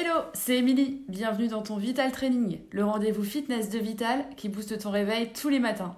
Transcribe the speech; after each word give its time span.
Hello, 0.00 0.20
c'est 0.32 0.58
Émilie. 0.58 1.02
Bienvenue 1.08 1.48
dans 1.48 1.62
ton 1.62 1.76
Vital 1.76 2.12
Training, 2.12 2.60
le 2.70 2.84
rendez-vous 2.84 3.24
fitness 3.24 3.68
de 3.68 3.80
Vital 3.80 4.24
qui 4.36 4.48
booste 4.48 4.78
ton 4.78 4.92
réveil 4.92 5.32
tous 5.32 5.48
les 5.48 5.58
matins. 5.58 5.96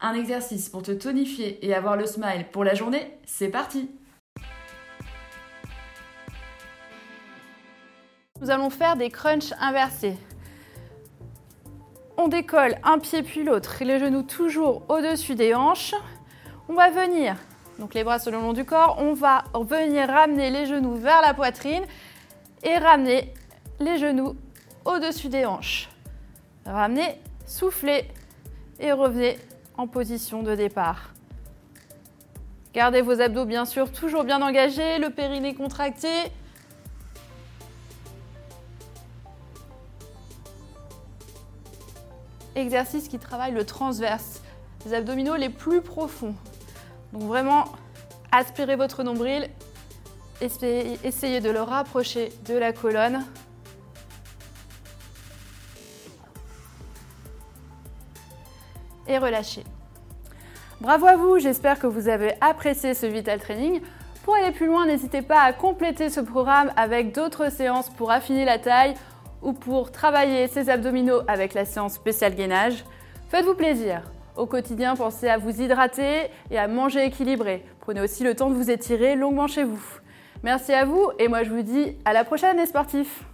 Un 0.00 0.14
exercice 0.14 0.68
pour 0.68 0.82
te 0.82 0.90
tonifier 0.90 1.64
et 1.64 1.72
avoir 1.72 1.96
le 1.96 2.04
smile 2.04 2.46
pour 2.50 2.64
la 2.64 2.74
journée, 2.74 3.16
c'est 3.26 3.46
parti 3.46 3.92
Nous 8.40 8.50
allons 8.50 8.70
faire 8.70 8.96
des 8.96 9.08
crunchs 9.08 9.52
inversés. 9.60 10.16
On 12.16 12.26
décolle 12.26 12.74
un 12.82 12.98
pied 12.98 13.22
puis 13.22 13.44
l'autre, 13.44 13.76
les 13.84 14.00
genoux 14.00 14.24
toujours 14.24 14.82
au-dessus 14.88 15.36
des 15.36 15.54
hanches. 15.54 15.94
On 16.68 16.74
va 16.74 16.90
venir, 16.90 17.36
donc 17.78 17.94
les 17.94 18.02
bras 18.02 18.18
sur 18.18 18.32
le 18.32 18.38
long 18.38 18.52
du 18.52 18.64
corps, 18.64 18.96
on 18.98 19.12
va 19.12 19.44
venir 19.54 20.08
ramener 20.08 20.50
les 20.50 20.66
genoux 20.66 20.96
vers 20.96 21.22
la 21.22 21.34
poitrine 21.34 21.84
et 22.62 22.78
ramener 22.78 23.32
les 23.80 23.98
genoux 23.98 24.36
au-dessus 24.84 25.28
des 25.28 25.44
hanches. 25.44 25.88
Ramenez, 26.66 27.20
soufflez 27.46 28.08
et 28.78 28.92
revenez 28.92 29.38
en 29.76 29.86
position 29.86 30.42
de 30.42 30.54
départ. 30.54 31.12
Gardez 32.74 33.00
vos 33.00 33.20
abdos 33.20 33.44
bien 33.44 33.64
sûr 33.64 33.90
toujours 33.90 34.24
bien 34.24 34.42
engagés, 34.42 34.98
le 34.98 35.10
périnée 35.10 35.54
contracté. 35.54 36.08
Exercice 42.54 43.08
qui 43.08 43.18
travaille 43.18 43.52
le 43.52 43.64
transverse, 43.64 44.42
les 44.84 44.94
abdominaux 44.94 45.36
les 45.36 45.48
plus 45.48 45.80
profonds. 45.80 46.34
Donc 47.12 47.22
vraiment, 47.22 47.64
aspirez 48.32 48.76
votre 48.76 49.02
nombril 49.02 49.48
Essayez 50.40 51.40
de 51.40 51.50
le 51.50 51.62
rapprocher 51.62 52.30
de 52.46 52.54
la 52.54 52.72
colonne. 52.72 53.24
Et 59.08 59.18
relâchez. 59.18 59.64
Bravo 60.80 61.06
à 61.06 61.16
vous, 61.16 61.38
j'espère 61.38 61.80
que 61.80 61.88
vous 61.88 62.08
avez 62.08 62.34
apprécié 62.40 62.94
ce 62.94 63.06
Vital 63.06 63.40
Training. 63.40 63.80
Pour 64.22 64.36
aller 64.36 64.52
plus 64.52 64.66
loin, 64.66 64.86
n'hésitez 64.86 65.22
pas 65.22 65.40
à 65.40 65.52
compléter 65.52 66.08
ce 66.08 66.20
programme 66.20 66.70
avec 66.76 67.12
d'autres 67.12 67.50
séances 67.50 67.88
pour 67.88 68.12
affiner 68.12 68.44
la 68.44 68.58
taille 68.58 68.94
ou 69.42 69.52
pour 69.54 69.90
travailler 69.90 70.46
ses 70.46 70.68
abdominaux 70.70 71.22
avec 71.26 71.54
la 71.54 71.64
séance 71.64 71.94
spéciale 71.94 72.34
gainage. 72.34 72.84
Faites-vous 73.30 73.54
plaisir. 73.54 74.02
Au 74.36 74.46
quotidien, 74.46 74.94
pensez 74.94 75.28
à 75.28 75.36
vous 75.36 75.60
hydrater 75.60 76.30
et 76.50 76.58
à 76.58 76.68
manger 76.68 77.04
équilibré. 77.04 77.64
Prenez 77.80 78.00
aussi 78.00 78.22
le 78.22 78.36
temps 78.36 78.50
de 78.50 78.54
vous 78.54 78.70
étirer 78.70 79.16
longuement 79.16 79.48
chez 79.48 79.64
vous. 79.64 79.82
Merci 80.42 80.72
à 80.72 80.84
vous 80.84 81.10
et 81.18 81.26
moi 81.28 81.42
je 81.42 81.50
vous 81.50 81.62
dis 81.62 81.96
à 82.04 82.12
la 82.12 82.24
prochaine 82.24 82.56
les 82.58 82.66
sportifs 82.66 83.24